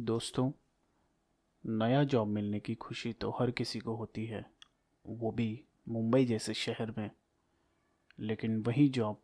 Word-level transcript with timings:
दोस्तों, 0.00 0.52
नया 1.66 2.04
जॉब 2.04 2.28
मिलने 2.28 2.60
की 2.60 2.74
खुशी 2.74 3.12
तो 3.12 3.30
हर 3.30 3.50
किसी 3.50 3.78
को 3.78 3.96
होती 3.96 4.26
है। 4.26 4.50
वो 5.06 5.30
भी 5.30 5.64
मुंबई 5.88 6.24
जैसे 6.24 6.54
शहर 6.54 6.94
में। 6.98 7.10
लेकिन 8.18 8.62
वही 8.62 8.88
जॉब 8.88 9.20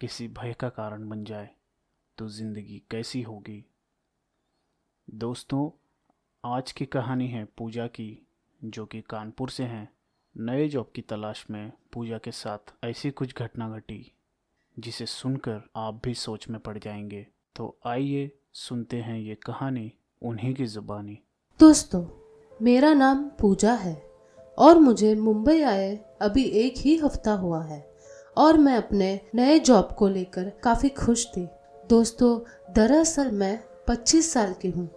किसी 0.00 0.28
भय 0.28 0.52
का 0.52 0.68
कारण 0.68 1.08
बन 1.08 1.24
जाए 1.24 1.50
तो 2.18 2.28
ज़िंदगी 2.28 2.82
कैसी 2.90 3.22
होगी? 3.22 3.64
दोस्तों, 5.10 5.70
आज 6.44 6.72
की 6.72 6.86
कहानी 6.86 7.28
है 7.28 7.44
पूजा 7.44 7.86
की, 7.86 8.26
जो 8.64 8.86
कि 8.86 9.00
कानपुर 9.00 9.50
से 9.50 9.64
हैं। 9.64 9.92
नए 10.36 10.68
जॉब 10.68 10.92
की 10.94 11.02
तलाश 11.02 11.46
में 11.50 11.72
पूजा 11.92 12.18
के 12.18 12.30
साथ 12.30 12.84
ऐसी 12.84 13.10
कुछ 13.10 13.34
घटना 13.34 13.70
घटी, 13.70 14.12
जिसे 14.78 15.06
सुनकर 15.06 15.70
आप 15.76 16.00
भी 16.04 16.14
सोच 16.14 16.48
में 16.48 16.60
पड़ 16.60 16.78
जाएँगे। 16.78 17.26
तो 17.56 17.78
आइए 17.86 18.38
सुनते 18.52 19.00
हैं 19.02 19.18
ये 19.18 19.34
कहानी। 19.34 19.92
उन्हीं 20.24 20.52
की 20.54 20.66
जुबानी। 20.66 21.18
दोस्तों, 21.60 22.02
मेरा 22.60 22.92
नाम 22.94 23.24
पूजा 23.40 23.72
है 23.72 23.94
और 24.58 24.78
मुझे 24.78 25.14
मुंबई 25.14 25.60
आए 25.62 25.98
अभी 26.22 26.42
एक 26.58 26.74
ही 26.78 26.96
हफ़्ता 26.96 27.32
हुआ 27.32 27.62
है 27.64 27.84
और 28.36 28.58
मैं 28.58 28.76
अपने 28.76 29.08
नए 29.34 29.58
जॉब 29.58 29.94
को 29.98 30.08
लेकर 30.08 30.50
काफ़ी 30.64 30.88
खुश 30.88 31.26
थी। 31.26 31.46
दोस्तों, 31.88 32.38
दरअसल 32.74 33.30
मैं 33.30 33.58
25 33.88 34.32
साल 34.32 34.54
की 34.62 34.70
हूँ, 34.70 34.88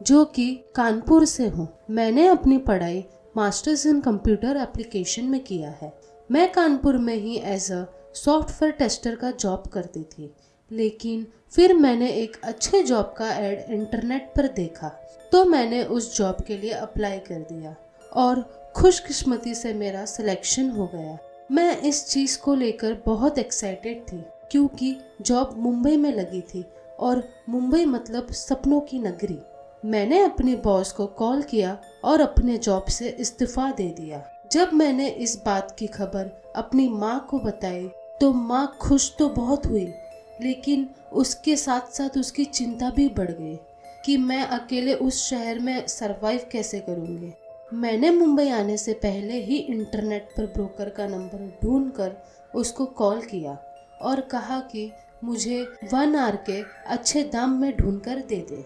जो 0.00 0.24
कि 0.24 0.54
कानपुर 0.74 1.24
से 1.24 1.48
हूँ। 1.48 1.68
मैंने 1.90 2.26
अपनी 2.26 2.58
पढ़ाई 2.58 3.04
मास्टर्स 3.36 3.86
इन 3.86 4.00
कंप्यूटर 4.00 4.56
एप्लीकेशन 4.56 5.24
में 5.24 5.42
किया 5.44 5.70
है। 5.70 5.92
मैं 6.30 6.50
कानपुर 6.52 6.98
में 6.98 7.14
ही 7.14 7.36
एज 7.36 7.70
अ 7.72 7.84
सॉफ्टवेयर 8.14 8.72
टेस्टर 8.72 9.14
का 9.14 9.30
जॉब 9.30 9.68
करती 9.72 10.02
थी, 10.04 10.32
लेकिन 10.70 11.26
फिर 11.52 11.72
मैंने 11.74 12.08
एक 12.12 12.36
अच्छे 12.44 12.82
जॉब 12.82 13.14
का 13.18 13.30
एड 13.36 13.70
इंटरनेट 13.70 14.30
पर 14.36 14.46
देखा। 14.48 14.88
तो 15.32 15.44
मैंने 15.44 15.82
उस 15.84 16.16
जॉब 16.16 16.36
के 16.46 16.56
लिए 16.58 16.70
अप्लाई 16.70 17.18
कर 17.18 17.40
दिया 17.42 17.74
और 18.12 18.40
खुशकिस्मती 18.76 19.54
से 19.54 19.72
मेरा 19.74 20.04
सिलेक्शन 20.04 20.68
हो 20.70 20.86
गया। 20.94 21.18
मैं 21.50 21.80
इस 21.80 22.06
चीज़ 22.06 22.38
को 22.38 22.54
लेकर 22.54 23.00
बहुत 23.06 23.38
एक्साइटेड 23.38 24.02
थी 24.02 24.24
क्योंकि 24.50 24.96
जॉब 25.20 25.54
मुंबई 25.58 25.96
में 25.96 26.12
लगी 26.12 26.40
थी 26.44 26.64
और 26.98 27.22
मुंबई 27.48 27.84
मतलब 27.84 28.30
सपनों 28.32 28.80
की 28.80 28.98
नगरी। 28.98 29.38
मैंने 29.84 30.22
अपने 30.24 30.54
बॉस 30.54 30.92
को 30.92 31.06
कॉल 31.06 31.42
किया 31.42 31.76
और 32.04 32.20
अपने 32.20 32.56
जॉब 32.58 32.84
से 32.88 33.08
इस्तीफा 33.20 33.70
दे 33.72 33.88
दिया। 33.90 34.22
जब 34.52 34.72
मैंने 34.72 35.08
इस 35.08 35.36
बात 35.46 35.74
की 35.78 35.86
खबर 35.86 36.30
अपनी 36.56 36.88
माँ 36.88 37.26
को 37.30 37.38
बताई 37.38 37.88
तो 38.20 38.32
माँ 38.32 38.66
खुश 38.80 39.14
तो 39.18 39.28
बहुत 39.28 39.66
हुई 39.66 39.92
लेकिन 40.40 40.88
उसके 41.12 41.56
साथ 41.56 41.92
साथ 41.92 42.18
उसकी 42.18 42.44
चिंता 42.44 42.90
भी 42.90 43.08
बढ़ 43.08 43.30
गई 43.30 43.58
कि 44.04 44.16
मैं 44.16 44.42
अकेले 44.42 44.94
उस 44.94 45.24
शहर 45.28 45.58
में 45.58 45.86
सरवाइव 45.86 46.40
कैसे 46.52 46.80
करूँगी। 46.80 47.32
मैंने 47.72 48.10
मुंबई 48.10 48.48
आने 48.48 48.76
से 48.76 48.92
पहले 48.92 49.40
ही 49.40 49.56
इंटरनेट 49.56 50.28
पर 50.36 50.46
ब्रोकर 50.46 50.88
का 50.88 51.06
नंबर 51.06 51.58
ढूंढ 51.64 51.90
कर 51.92 52.16
उसको 52.54 52.86
कॉल 52.86 53.20
किया 53.20 53.58
और 54.02 54.20
कहा 54.20 54.60
कि 54.60 54.90
मुझे 55.24 55.62
वन 55.92 56.16
आर 56.16 56.36
के 56.36 56.62
अच्छे 56.86 57.22
दाम 57.22 57.60
में 57.60 57.76
ढूंढ 57.76 58.00
कर 58.00 58.18
दे 58.18 58.36
दे। 58.48 58.64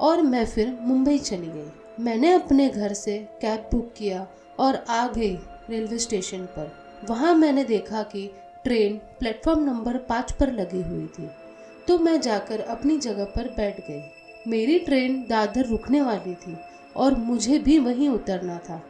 और 0.00 0.22
मैं 0.22 0.44
फिर 0.46 0.76
मुंबई 0.80 1.18
चली 1.18 1.46
गई। 1.46 2.02
मैंने 2.04 2.32
अपने 2.32 2.68
घर 2.68 2.92
से 2.92 3.18
कैब 3.40 3.68
बुक 3.72 3.92
किया 3.96 4.26
और 4.58 4.74
आ 4.88 5.06
गई 5.08 5.36
रेलवे 5.70 5.98
स्टेशन 5.98 6.44
पर। 6.46 6.72
वहाँ 7.10 7.34
मैंने 7.34 7.64
देखा 7.64 8.02
कि 8.02 8.30
ट्रेन 8.66 8.96
प्लेटफॉर्म 9.18 9.62
नंबर 9.64 9.96
पाँच 10.08 10.32
पर 10.32 10.52
लगी 10.52 10.80
हुई 10.82 11.06
थी। 11.08 11.28
तो 11.88 11.98
मैं 11.98 12.20
जाकर 12.20 12.60
अपनी 12.60 12.96
जगह 12.98 13.24
पर 13.26 13.48
बैठ 13.56 13.76
गई। 13.80 14.00
मेरी 14.46 14.78
ट्रेन 14.78 15.20
दादर 15.28 15.66
रुकने 15.66 16.00
वाली 16.02 16.34
थी 16.34 16.56
और 16.96 17.14
मुझे 17.16 17.58
भी 17.58 17.78
वहीं 17.78 18.08
उतरना 18.08 18.56
था, 18.58 18.80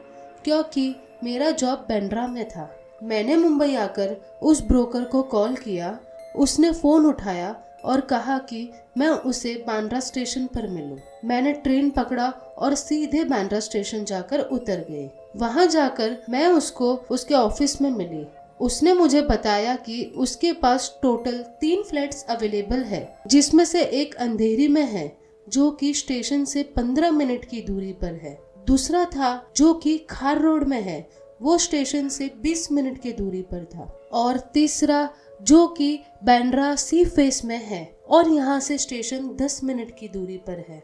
क्योंकि 0.45 0.95
मेरा 1.25 1.51
जॉब 1.53 1.85
बैंड्रा 1.89 2.27
में 2.27 2.49
था। 2.49 2.69
मैंने 3.03 3.37
मुंबई 3.37 3.75
आकर 3.75 4.17
उस 4.43 4.63
ब्रोकर 4.67 5.05
को 5.05 5.23
कॉल 5.25 5.55
किया, 5.55 5.99
उसने 6.37 6.73
फ़ोन 6.73 7.07
उठाया 7.07 7.55
और 7.85 8.01
कहा 8.01 8.39
कि 8.39 8.69
मैं 8.99 9.09
उसे 9.09 9.55
बांद्रा 9.67 10.01
स्टेशन 10.01 10.47
पर 10.47 10.67
मिलूं। 10.69 10.97
मैंने 11.25 11.53
ट्रेन 11.53 11.91
पकड़ा 11.91 12.29
और 12.59 12.75
सीधे 12.75 13.25
बांद्रा 13.25 13.61
स्टेशन 13.61 14.05
जाकर 14.05 14.41
उतर 14.41 14.85
गई। 14.91 15.09
वहाँ 15.37 15.67
जाकर 15.67 16.17
मैं 16.31 16.47
उसको 16.49 16.95
उसके 17.11 17.35
ऑफ़िस 17.35 17.81
में 17.83 17.91
मिली। 17.91 18.27
उसने 18.61 18.93
मुझे 18.95 19.23
बताया 19.23 19.77
कि 19.77 20.05
उसके 20.17 20.53
पास 20.53 20.99
टोटल 21.03 21.39
तीन 21.61 21.83
फ्लैट्स 21.83 22.25
अवेलेबल 22.25 22.83
है, 22.83 23.19
जिसमें 23.27 23.65
से 23.65 23.83
एक 23.83 24.15
अंधेरी 24.15 24.69
में 24.69 24.85
है, 24.85 25.17
जो 25.49 25.71
कि 25.71 25.95
स्टेशन 25.95 26.45
से 26.45 26.63
पंद्रह 26.63 27.11
मिनट 27.11 27.45
की 27.45 27.61
दूरी 27.61 27.93
पर 27.93 28.15
है। 28.15 28.39
दूसरा 28.67 29.05
था, 29.05 29.51
जो 29.57 29.75
कि 29.75 29.99
खार 30.11 30.41
रोड 30.41 30.65
में 30.65 30.81
है, 30.83 31.09
वो 31.43 31.59
स्टेशन 31.59 32.09
से 32.09 32.31
20 32.43 32.71
मिनट 32.73 33.01
की 33.03 33.13
दूरी 33.13 33.43
पर 33.43 33.65
था। 33.65 34.09
और 34.13 34.39
तीसरा, 34.39 35.09
जो 35.43 35.67
कि 35.67 35.99
बैंड्रा 36.25 36.75
सी 36.75 37.05
फेस 37.05 37.45
में 37.45 37.59
है, 37.65 37.99
और 38.09 38.29
यहाँ 38.29 38.61
से 38.61 38.79
स्टेशन 38.79 39.29
10 39.37 39.61
मिनट 39.65 39.99
की 39.99 40.09
दूरी 40.09 40.37
पर 40.37 40.65
है। 40.69 40.83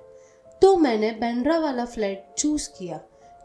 तो 0.63 0.77
मैंने 0.77 1.11
बैंड्रा 1.11 1.59
वाला 1.59 1.85
फ्लैट 1.85 2.25
चूज़ 2.39 2.69
किया, 2.79 2.97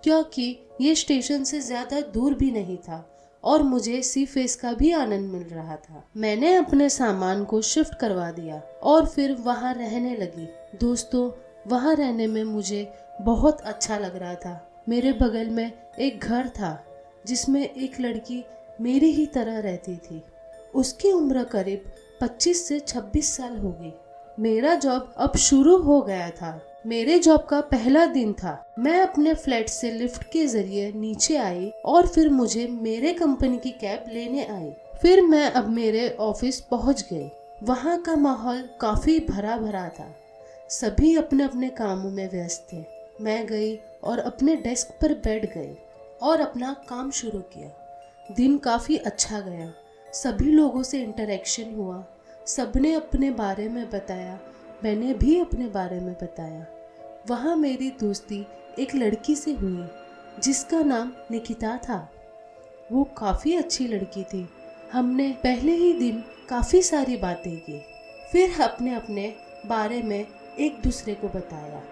क्योंकि 0.03 0.57
ये 0.81 0.95
स्टेशन 0.95 1.43
से 1.43 1.59
ज़्यादा 1.59 2.01
दूर 2.01 2.33
भी 2.33 2.51
नहीं 2.51 2.77
था। 2.77 3.16
और 3.47 3.63
मुझे 3.63 4.01
सी 4.01 4.25
फेस 4.25 4.55
का 4.55 4.73
भी 4.73 4.91
आनंद 4.91 5.29
मिल 5.29 5.43
रहा 5.43 5.75
था। 5.75 6.03
मैंने 6.17 6.55
अपने 6.55 6.89
सामान 6.89 7.43
को 7.43 7.61
शिफ्ट 7.61 7.95
करवा 7.95 8.31
दिया 8.31 8.61
और 8.83 9.05
फिर 9.05 9.33
वहाँ 9.33 9.73
रहने 9.73 10.15
लगी। 10.15 10.49
दोस्तों, 10.77 11.31
वहाँ 11.67 11.95
रहने 11.95 12.27
में 12.27 12.43
मुझे 12.43 12.93
बहुत 13.21 13.61
अच्छा 13.61 13.97
लग 13.97 14.15
रहा 14.15 14.35
था। 14.35 14.83
मेरे 14.89 15.13
बगल 15.13 15.49
में 15.49 15.71
एक 15.99 16.19
घर 16.19 16.49
था, 16.49 16.85
जिसमें 17.27 17.69
एक 17.69 17.99
लड़की 17.99 18.45
मेरी 18.81 19.11
ही 19.11 19.25
तरह 19.25 19.59
रहती 19.59 19.95
थी। 19.95 20.23
उसकी 20.75 21.11
उम्र 21.11 21.43
करीब 21.43 21.85
25 22.21 22.67
से 22.67 22.79
26 22.79 23.37
साल 23.37 23.57
होगी। 23.57 23.93
मेरा 24.39 24.75
जॉब 24.75 25.13
अब 25.17 25.37
शुरू 25.37 25.77
हो 25.77 26.01
गया 26.01 26.29
था। 26.29 26.66
मेरे 26.85 27.17
जॉब 27.19 27.41
का 27.41 27.59
पहला 27.61 28.05
दिन 28.05 28.33
था। 28.33 28.51
मैं 28.79 28.99
अपने 29.01 29.33
फ्लैट 29.33 29.69
से 29.69 29.91
लिफ्ट 29.91 30.23
के 30.23 30.45
ज़रिए 30.47 30.91
नीचे 30.91 31.35
आई 31.37 31.71
और 31.85 32.07
फिर 32.07 32.29
मुझे 32.29 32.67
मेरे 32.67 33.13
कंपनी 33.13 33.57
की 33.57 33.71
कैब 33.71 34.05
लेने 34.07 34.45
आई। 34.45 34.69
फिर 35.01 35.21
मैं 35.21 35.51
अब 35.51 35.69
मेरे 35.69 36.09
ऑफ़िस 36.19 36.59
पहुँच 36.61 37.01
गई। 37.13 37.29
वहाँ 37.63 38.01
का 38.01 38.15
माहौल 38.15 38.61
काफ़ी 38.81 39.19
भरा 39.19 39.57
भरा 39.57 39.87
था। 39.89 40.07
सभी 40.69 41.15
अपने 41.15 41.43
अपने 41.43 41.69
कामों 41.69 42.11
में 42.11 42.29
व्यस्त 42.31 42.67
थे। 42.73 42.83
मैं 43.21 43.45
गई 43.47 43.75
और 44.03 44.19
अपने 44.19 44.55
डेस्क 44.55 44.97
पर 45.01 45.13
बैठ 45.13 45.45
गई 45.53 45.75
और 46.21 46.41
अपना 46.41 46.75
काम 46.89 47.11
शुरू 47.11 47.39
किया। 47.39 47.69
दिन 48.35 48.57
काफ़ी 48.57 48.97
अच्छा 48.97 49.39
गया। 49.39 49.73
सभी 50.13 50.51
लोगों 50.51 50.83
से 50.83 51.01
इंटरेक्शन 51.01 51.73
हुआ। 51.75 52.03
सबने 52.47 52.93
अपने 52.93 53.31
बारे 53.31 53.67
में 53.69 53.89
बताया 53.89 54.39
मैंने 54.83 55.13
भी 55.13 55.39
अपने 55.39 55.67
बारे 55.67 55.99
में 55.99 56.13
बताया। 56.13 56.65
वहाँ 57.29 57.55
मेरी 57.55 57.89
दोस्ती 57.89 58.47
एक 58.79 58.95
लड़की 58.95 59.35
से 59.35 59.51
हुई, 59.51 59.87
जिसका 60.43 60.81
नाम 60.81 61.11
निकिता 61.31 61.77
था। 61.77 62.11
वो 62.91 63.03
काफ़ी 63.03 63.55
अच्छी 63.55 63.87
लड़की 63.87 64.23
थी। 64.23 64.49
हमने 64.91 65.37
पहले 65.43 65.71
ही 65.71 65.93
दिन 65.93 66.23
काफ़ी 66.49 66.81
सारी 66.81 67.17
बातें 67.17 67.57
की। 67.57 67.81
फिर 68.31 68.61
अपने 68.61 68.95
अपने 68.95 69.35
बारे 69.65 70.01
में 70.01 70.25
एक 70.59 70.81
दूसरे 70.81 71.15
को 71.15 71.27
बताया। 71.27 71.83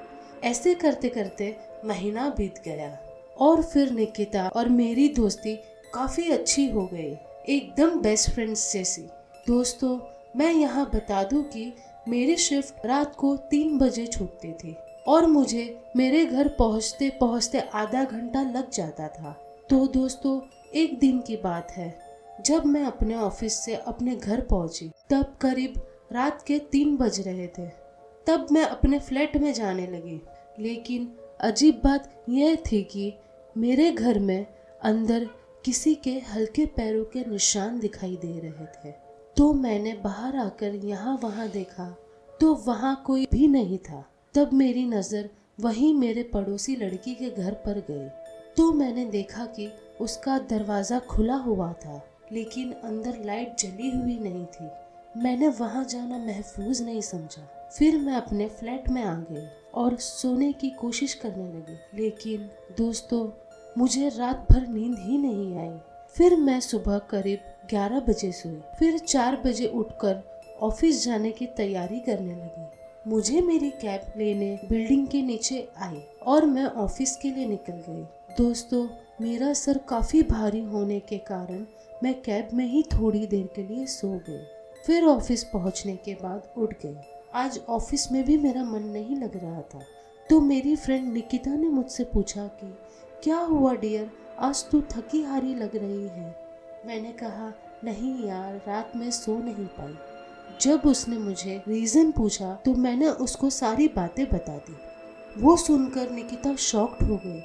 ऐसे 0.43 0.75
करते 0.75 1.09
करते 1.09 1.57
महीना 1.85 2.29
बीत 2.29 2.55
गया 2.65 2.97
और 3.37 3.63
फिर 3.63 3.91
निकिता 3.91 4.47
और 4.47 4.69
मेरी 4.69 5.09
दोस्ती 5.09 5.55
काफ़ी 5.93 6.31
अच्छी 6.31 6.69
हो 6.69 6.89
गई। 6.93 7.17
एकदम 7.49 7.99
बेस्ट 7.99 8.31
फ्रेंड्स 8.31 8.73
जैसी। 8.73 9.01
दोस्तों, 9.47 9.99
मैं 10.35 10.53
यहाँ 10.53 10.91
बता 10.93 11.23
दूँ 11.23 11.43
कि 11.43 11.73
मेरी 12.07 12.35
शिफ्ट 12.35 12.85
रात 12.85 13.15
को 13.15 13.37
तीन 13.37 13.77
बजे 13.77 14.05
छूटती 14.05 14.53
थी 14.53 14.75
और 15.07 15.25
मुझे 15.25 15.83
मेरे 15.95 16.25
घर 16.25 16.47
पहुँचते 16.47 17.09
पहुँचते 17.09 17.59
आधा 17.59 18.03
घंटा 18.03 18.41
लग 18.41 18.71
जाता 18.71 19.07
था। 19.07 19.31
तो 19.69 19.87
दोस्तों, 19.87 20.41
एक 20.75 20.99
दिन 20.99 21.21
की 21.21 21.35
बात 21.35 21.71
है। 21.71 21.99
जब 22.45 22.65
मैं 22.65 22.85
अपने 22.85 23.15
ऑफ़िस 23.15 23.53
से 23.53 23.75
अपने 23.75 24.15
घर 24.15 24.41
पहुँची, 24.41 24.91
तब 25.09 25.37
करीब 25.41 25.73
रात 26.11 26.41
के 26.41 26.59
तीन 26.59 26.97
बज 26.97 27.27
रहे 27.27 27.47
थे। 27.47 27.67
तब 28.27 28.47
मैं 28.51 28.63
अपने 28.63 28.99
फ्लैट 28.99 29.37
में 29.37 29.53
जाने 29.53 29.87
लगी। 29.87 30.21
लेकिन 30.59 31.17
अजीब 31.39 31.81
बात 31.83 32.25
यह 32.29 32.55
थी 32.55 32.83
कि 32.83 33.13
मेरे 33.57 33.91
घर 33.91 34.19
में 34.19 34.45
अंदर 34.83 35.29
किसी 35.65 35.95
के 35.95 36.19
हल्के 36.19 36.65
पैरों 36.65 37.05
के 37.05 37.19
निशान 37.19 37.79
दिखाई 37.79 38.15
दे 38.15 38.39
रहे 38.39 38.65
थे। 38.65 39.04
तो 39.37 39.51
मैंने 39.53 39.93
बाहर 40.03 40.35
आकर 40.35 40.75
यहाँ 40.85 41.17
वहाँ 41.23 41.47
देखा 41.49 41.85
तो 42.39 42.53
वहाँ 42.65 42.95
कोई 43.05 43.25
भी 43.31 43.47
नहीं 43.47 43.77
था। 43.79 44.03
तब 44.35 44.49
मेरी 44.53 44.85
नज़र 44.85 45.29
वहीं 45.59 45.93
मेरे 45.93 46.23
पड़ोसी 46.23 46.75
लड़की 46.75 47.13
के 47.15 47.29
घर 47.31 47.53
पर 47.65 47.79
गई। 47.89 48.07
तो 48.57 48.71
मैंने 48.73 49.05
देखा 49.05 49.45
कि 49.55 49.67
उसका 50.01 50.37
दरवाज़ा 50.49 50.99
खुला 51.01 51.35
हुआ 51.35 51.71
था, 51.75 52.01
लेकिन 52.31 52.71
अंदर 52.83 53.23
लाइट 53.25 53.55
जली 53.59 53.89
हुई 53.91 54.17
नहीं 54.19 54.45
थी। 54.45 54.69
मैंने 55.15 55.47
वहाँ 55.59 55.83
जाना 55.85 56.17
महफूज 56.17 56.81
नहीं 56.81 57.01
समझा। 57.01 57.47
फिर 57.77 57.97
मैं 57.97 58.15
अपने 58.15 58.47
फ्लैट 58.49 58.89
में 58.89 59.01
आ 59.03 59.15
गई 59.21 59.45
और 59.73 59.95
सोने 59.97 60.51
की 60.53 60.69
कोशिश 60.79 61.13
करने 61.15 61.47
लगी। 61.49 61.77
लेकिन 61.97 62.49
दोस्तों, 62.77 63.27
मुझे 63.77 64.09
रात 64.09 64.47
भर 64.51 64.67
नींद 64.67 64.97
ही 64.99 65.17
नहीं 65.17 65.57
आई। 65.57 65.77
फिर 66.15 66.35
मैं 66.37 66.59
सुबह 66.61 66.97
करीब 67.09 67.39
11 67.71 67.99
बजे 67.99 68.31
सोई। 68.31 68.61
फिर 68.79 68.97
चार 68.97 69.35
बजे 69.35 69.67
उठकर 69.67 70.41
ऑफ़िस 70.61 71.05
जाने 71.05 71.31
की 71.31 71.45
तैयारी 71.45 71.99
करने 71.99 72.35
लगी। 72.35 72.65
मुझे 73.07 73.41
मेरी 73.41 73.69
कैब 73.69 74.13
लेने 74.17 74.59
बिल्डिंग 74.69 75.07
के 75.07 75.21
नीचे 75.21 75.69
आई 75.77 76.01
और 76.25 76.45
मैं 76.45 76.65
ऑफ़िस 76.65 77.15
के 77.15 77.31
लिए 77.31 77.45
निकल 77.45 77.73
गई। 77.73 78.03
दोस्तों, 78.43 78.87
मेरा 79.21 79.53
सर 79.53 79.77
काफ़ी 79.77 80.23
भारी 80.23 80.59
होने 80.59 80.99
के 80.99 81.17
कारण 81.17 81.65
मैं 82.03 82.21
कैब 82.21 82.49
में 82.53 82.65
ही 82.65 82.83
थोड़ी 82.83 83.27
देर 83.27 83.49
के 83.55 83.63
लिए 83.63 83.85
सो 83.85 84.07
गई। 84.07 84.43
फिर 84.85 85.03
ऑफ़िस 85.03 85.43
पहुँचने 85.43 85.95
के 85.95 86.13
बाद 86.13 86.49
उठ 86.57 86.73
गई। 86.85 86.95
आज 87.33 87.61
ऑफ़िस 87.69 88.11
में 88.11 88.25
भी 88.25 88.37
मेरा 88.37 88.63
मन 88.63 88.83
नहीं 88.83 89.15
लग 89.15 89.43
रहा 89.43 89.61
था। 89.61 89.79
तो 90.29 90.41
मेरी 90.41 90.75
फ्रेंड 90.75 91.13
निकिता 91.13 91.55
ने 91.55 91.67
मुझसे 91.67 92.03
पूछा 92.03 92.47
कि, 92.47 92.77
क्या 93.23 93.37
हुआ 93.37 93.75
डियर? 93.75 94.11
आज 94.39 94.69
तू 94.69 94.81
थकी 94.81 95.23
हारी 95.23 95.55
लग 95.55 95.75
रही 95.75 96.07
है। 96.07 96.44
मैंने 96.85 97.11
कहा, 97.11 97.51
नहीं 97.83 98.27
यार, 98.27 98.55
रात 98.67 98.91
में 98.95 99.09
सो 99.11 99.37
नहीं 99.37 99.65
पाई। 99.65 99.95
जब 100.61 100.81
उसने 100.85 101.17
मुझे 101.17 101.61
रीज़न 101.67 102.11
पूछा 102.11 102.53
तो 102.65 102.73
मैंने 102.73 103.07
उसको 103.07 103.49
सारी 103.49 103.87
बातें 103.87 104.25
बता 104.25 104.57
दी। 104.57 104.75
वो 105.37 105.55
सुनकर 105.57 106.09
निकिता 106.09 106.55
शॉक्ड 106.55 107.03
हो 107.03 107.19
गई 107.25 107.41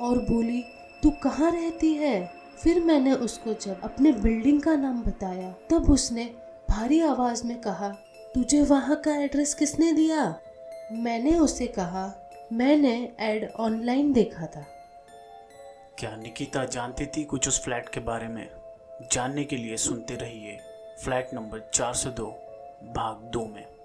और 0.00 0.18
बोली, 0.18 0.62
तू 1.02 1.10
कहाँ 1.10 1.50
रहती 1.50 1.92
है? 1.94 2.32
फिर 2.62 2.84
मैंने 2.84 3.12
उसको 3.12 3.52
जब 3.54 3.80
अपने 3.84 4.12
बिल्डिंग 4.12 4.60
का 4.62 4.76
नाम 4.76 5.02
बताया, 5.02 5.54
तब 5.70 5.90
उसने 5.90 6.24
भारी 6.70 7.00
आवाज़ 7.00 7.46
में 7.46 7.60
कहा, 7.60 7.88
तुझे 8.34 8.62
वहाँ 8.62 8.96
का 8.96 9.16
एड्रेस 9.16 9.54
किसने 9.54 9.92
दिया? 9.92 10.34
मैंने 10.92 11.38
उसे 11.38 11.66
कहा, 11.66 12.12
मैंने 12.52 13.12
एड 13.20 13.50
ऑनलाइन 13.50 14.12
देखा 14.12 14.46
था। 14.46 14.66
क्या 15.98 16.16
निकिता 16.16 16.64
जानती 16.64 17.06
थी 17.06 17.24
कुछ 17.24 17.48
उस 17.48 17.64
फ्लैट 17.64 17.88
के 17.88 18.00
बारे 18.00 18.28
में? 18.28 18.48
जानने 19.02 19.44
के 19.44 19.56
लिए 19.56 19.76
सुनते 19.76 20.14
रहिए 20.14 20.58
फ्लैट 21.04 21.34
नंबर 21.34 21.70
चार 21.74 21.94
सौ 21.94 22.10
दो 22.10 22.26
भाग 22.96 23.30
दो 23.32 23.44
में। 23.46 23.77